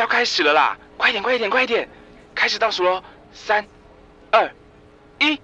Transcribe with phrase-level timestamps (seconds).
[0.00, 0.76] 要开始了啦！
[0.96, 1.88] 快点，快点，快点！
[2.34, 3.02] 开始倒数喽，
[3.32, 3.66] 三、
[4.30, 4.50] 二、
[5.18, 5.40] 一，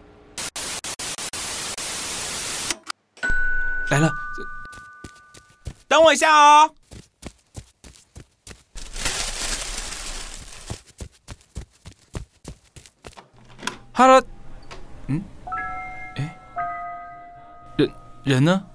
[3.90, 4.10] 来了，
[5.88, 6.74] 等我一下哦。
[13.94, 14.22] Hello，
[15.06, 15.22] 嗯，
[16.16, 16.38] 哎，
[17.76, 17.92] 人
[18.24, 18.66] 人呢？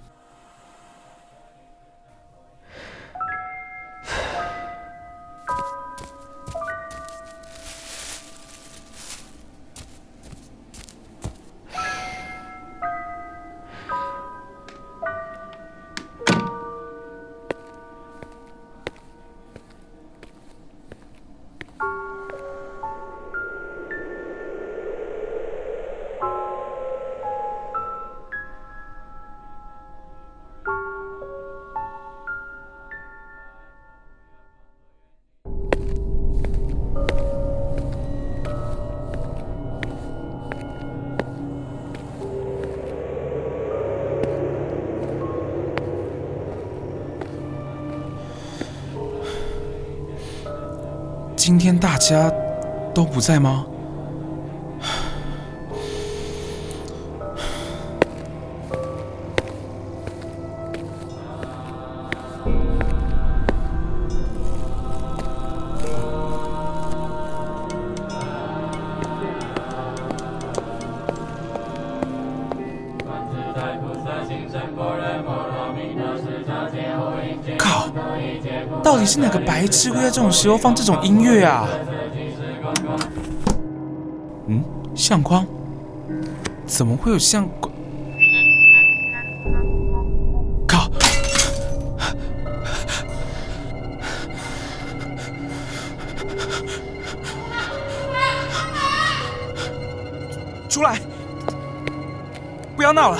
[51.48, 52.30] 今天大家
[52.94, 53.66] 都不在吗？
[78.88, 81.68] 到底是哪个白痴会在这种时候放这种音乐啊？
[84.48, 84.64] 嗯，
[84.96, 85.46] 相框？
[86.66, 87.70] 怎么会有相框？
[90.66, 90.90] 靠！
[100.70, 100.98] 出来！
[102.78, 103.20] 不要闹了！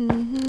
[0.00, 0.40] Mm-hmm.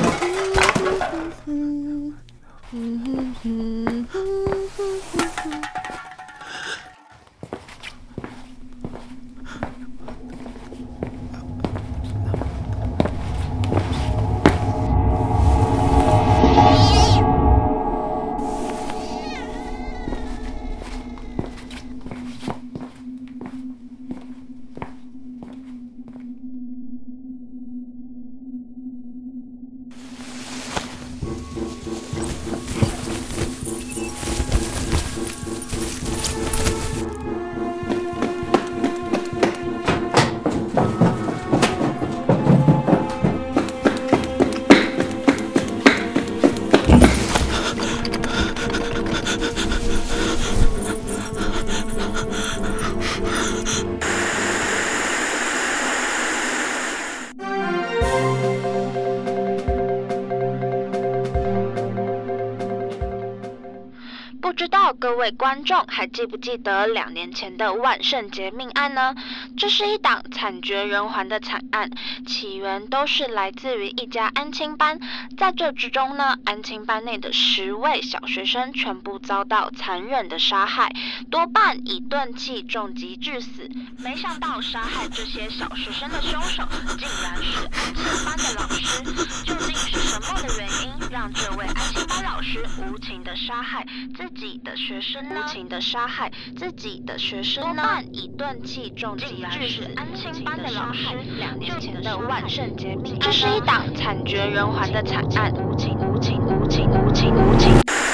[64.94, 69.16] 各位观众还记不记得两年前的万圣节命案呢？
[69.58, 71.90] 这是一档惨绝人寰的惨案，
[72.26, 75.00] 起源都是来自于一家安亲班。
[75.38, 80.92] 在这之中呢，安亲班内的十位小学生全部遭到残忍的杀害，
[81.30, 83.70] 多半以钝器重击致死。
[84.00, 86.64] 没想到杀害这些小学生的凶手，
[86.98, 89.04] 竟然是安亲班的老师。
[89.44, 93.86] 究竟是什么的原因，让这位安亲班老师无情的杀害
[94.16, 95.42] 自己的学生呢？
[95.44, 97.82] 无情的杀害自己的学生呢？
[97.82, 99.92] 多半以钝器重击致死。
[99.96, 105.52] 安亲班的老师，两年前的万圣节命案，这是一档惨绝人寰的惨案。
[105.54, 108.07] 无情，无情，无情，无情，无情。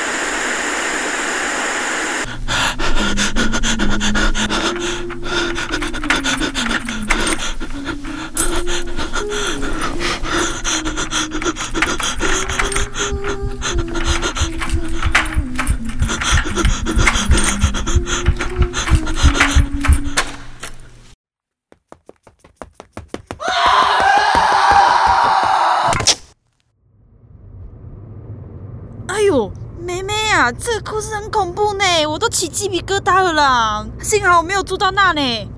[30.84, 33.86] 可是很恐怖呢，我都起鸡皮疙瘩了啦！
[34.02, 35.50] 幸好我没有住到那呢。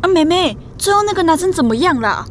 [0.00, 2.24] 啊，妹妹，最后那个男生怎么样了？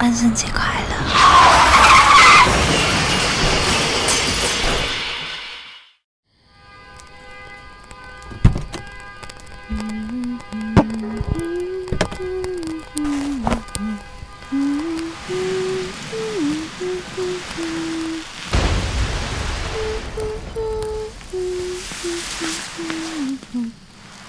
[0.00, 1.51] 万圣节快乐！